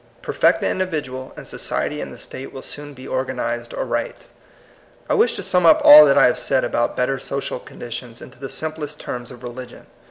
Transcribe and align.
Perfect 0.23 0.61
the 0.61 0.67
individual, 0.67 1.31
and 1.37 1.47
society 1.47 2.01
and 2.01 2.11
the 2.11 2.17
state 2.17 2.51
will 2.51 2.63
soon 2.63 2.95
be 2.95 3.07
organized 3.07 3.71
aright. 3.71 4.25
I 5.07 5.13
wish 5.13 5.35
to 5.35 5.43
sum 5.43 5.63
up 5.63 5.79
all 5.83 6.05
that 6.07 6.17
I 6.17 6.25
have 6.25 6.39
said 6.39 6.63
about 6.63 6.97
better 6.97 7.19
social 7.19 7.59
conditions 7.59 8.19
into 8.19 8.39
the 8.39 8.49
sim 8.49 8.71
plest 8.71 8.99
terms 8.99 9.29
of 9.29 9.43
religion. 9.43 9.85